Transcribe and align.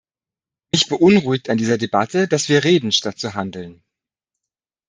Mich 0.71 0.89
beunruhigt 0.89 1.51
an 1.51 1.59
dieser 1.59 1.77
Debatte, 1.77 2.27
dass 2.27 2.49
wir 2.49 2.63
reden, 2.63 2.91
statt 2.91 3.19
zu 3.19 3.35
handeln. 3.35 3.83